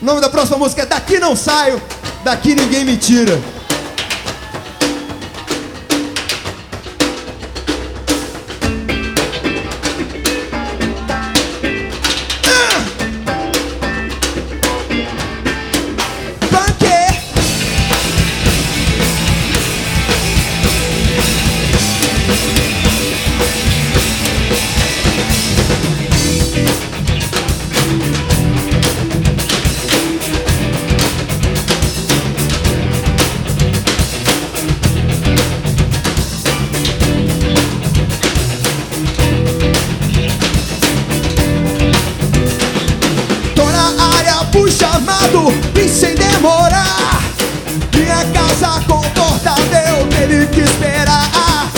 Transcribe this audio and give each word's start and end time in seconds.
O 0.00 0.04
nome 0.04 0.20
da 0.20 0.30
próxima 0.30 0.56
música 0.56 0.82
é 0.82 0.86
Daqui 0.86 1.18
Não 1.18 1.36
Saio, 1.36 1.80
Daqui 2.24 2.54
Ninguém 2.54 2.84
Me 2.84 2.96
Tira. 2.96 3.38
E 45.74 45.88
sem 45.88 46.14
demorar 46.14 47.22
Minha 47.94 48.24
casa 48.32 48.80
confortável 48.86 50.06
teve 50.10 50.46
que 50.46 50.60
esperar 50.60 51.70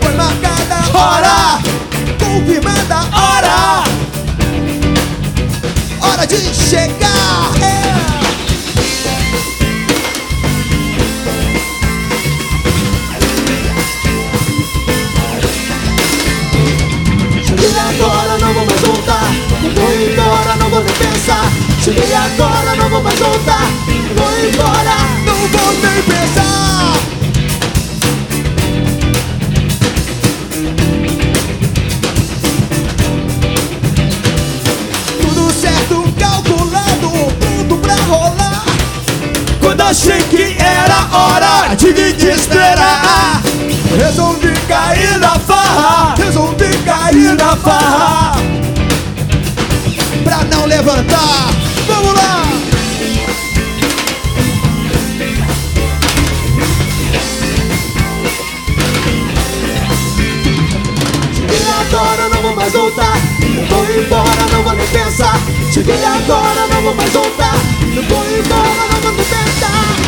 Foi 0.00 0.14
marcada 0.14 0.76
a 0.92 0.98
hora, 0.98 1.58
confirmada 2.18 2.96
a 3.12 3.24
hora 3.24 3.84
Hora 6.02 6.26
de 6.26 6.36
chegar. 6.54 7.10
Cheguei 17.44 17.78
agora, 17.78 18.38
não 18.38 18.54
vou 18.54 18.64
mais 18.64 18.80
voltar. 18.80 19.30
Vou 19.74 19.94
embora, 19.94 20.56
não 20.56 20.70
vou 20.70 20.82
nem 20.82 20.94
pensar. 20.94 21.69
Cheguei 21.82 22.14
agora, 22.14 22.76
não 22.76 22.90
vou 22.90 23.02
mais 23.02 23.18
voltar. 23.18 23.70
Vou 24.14 24.48
embora. 24.48 25.10
Não 25.24 25.34
vou 25.48 25.72
nem 25.74 26.02
pensar 26.02 26.92
Tudo 35.20 35.52
certo, 35.52 36.14
calculado, 36.18 37.10
tudo 37.40 37.78
pra 37.78 37.94
rolar 37.94 38.64
Quando 39.60 39.80
achei 39.82 40.22
que 40.24 40.56
era 40.58 41.08
hora, 41.16 41.76
tive 41.76 42.12
que 42.14 42.26
esperar. 42.26 43.42
Resolvi 43.96 44.50
Caí 44.68 45.18
na 45.18 45.38
farra, 45.38 46.14
Resolvi 46.16 46.76
cair 46.84 47.34
na 47.36 47.56
farra 47.56 48.32
Pra 50.22 50.44
não 50.44 50.66
levantar 50.66 51.59
não 64.90 65.04
nem 65.04 65.04
pensar. 65.04 65.34
Cheguei 65.72 66.04
agora, 66.04 66.66
não 66.72 66.82
vou 66.82 66.94
mais 66.94 67.10
voltar. 67.10 67.54
Vou 68.08 68.24
embora, 68.38 69.00
não 69.02 69.12
vou 69.12 69.24
nem 69.24 69.99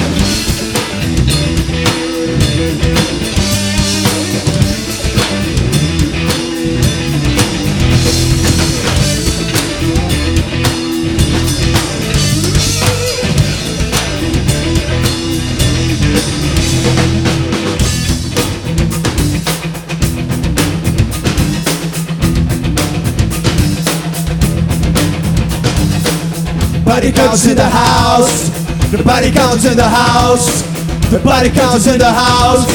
body 26.84 27.12
counts 27.12 27.46
in 27.46 27.56
the 27.56 27.68
house. 27.68 28.50
The 28.90 29.02
body 29.02 29.30
counts 29.30 29.64
in 29.64 29.76
the 29.76 29.88
house. 29.88 30.62
The 31.10 31.18
body 31.18 31.50
counts 31.50 31.86
in 31.86 31.98
the 31.98 32.10
house. 32.10 32.66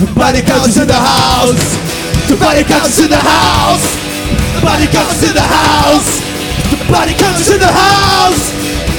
The 0.00 0.06
body 0.14 0.42
counts 0.42 0.76
in 0.76 0.86
the 0.86 0.94
house. 0.94 1.60
The 2.28 2.36
body 2.36 2.64
counts 2.64 2.98
in 2.98 3.10
the 3.10 3.16
house. 3.16 3.84
The 4.54 4.60
body 4.62 4.86
counts 4.86 5.22
in 5.22 5.34
the 5.34 5.42
house. 5.42 6.20
The 6.70 6.92
body 6.92 7.14
counts 7.14 7.50
in 7.50 7.60
the 7.60 7.66
house. 7.66 8.40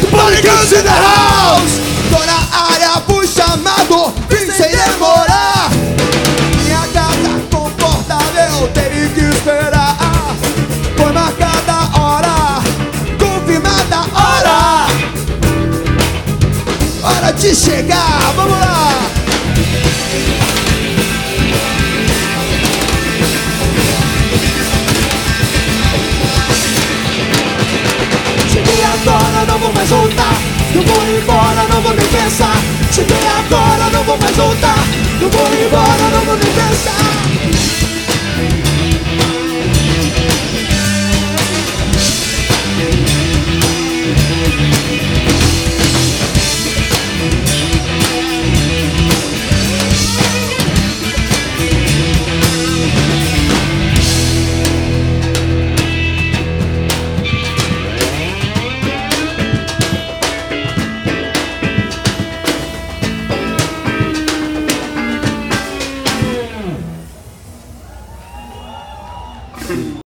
The 0.02 0.08
body 0.12 0.42
counts 0.42 0.72
in 0.74 0.84
the 0.84 0.92
house. 0.92 1.72
Toda 2.12 2.38
área 2.52 3.00
de 17.42 17.56
chegar, 17.56 18.34
vamos 18.36 18.52
lá! 18.52 19.02
Cheguei 28.48 28.84
agora, 28.84 29.46
não 29.48 29.58
vou 29.58 29.74
mais 29.74 29.90
voltar. 29.90 30.36
Eu 30.76 30.84
vou 30.84 31.18
embora, 31.18 31.68
não 31.68 31.82
vou 31.82 31.96
nem 31.96 32.08
pensar. 32.10 32.56
Cheguei 32.92 33.28
agora, 33.40 33.90
não 33.92 34.04
vou 34.04 34.18
mais 34.20 34.38
voltar. 34.38 34.78
Eu 35.20 35.30
vou 35.32 35.48
embora, 35.48 36.11